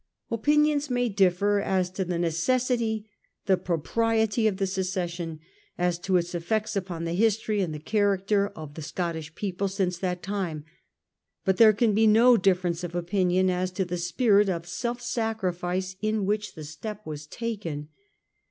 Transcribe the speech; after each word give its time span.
Opinions 0.31 0.89
may 0.89 1.09
differ 1.09 1.59
as 1.61 1.91
to 1.91 2.03
the 2.03 2.17
necessity, 2.17 3.07
the 3.45 3.55
propriety 3.55 4.47
of 4.47 4.57
the 4.57 4.65
secession— 4.65 5.39
as 5.77 5.99
to 5.99 6.17
its 6.17 6.33
effects 6.33 6.75
upon 6.75 7.03
the 7.03 7.13
history 7.13 7.61
and 7.61 7.71
the 7.71 7.77
character 7.77 8.47
of 8.55 8.73
the 8.73 8.81
Scottish 8.81 9.35
people 9.35 9.67
since 9.67 9.99
that 9.99 10.23
time; 10.23 10.65
but 11.45 11.57
there 11.57 11.71
can 11.73 11.93
be 11.93 12.07
no 12.07 12.35
difference 12.35 12.83
of 12.83 12.95
opinion 12.95 13.51
as 13.51 13.69
to 13.69 13.85
the 13.85 13.97
spirit 13.97 14.49
of 14.49 14.65
self 14.67 15.01
sacrifice 15.01 15.95
in 16.01 16.25
which 16.25 16.55
the 16.55 16.63
step 16.63 17.05
was 17.05 17.27
taken. 17.27 17.89